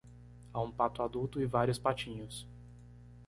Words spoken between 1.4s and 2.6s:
vários patinhos.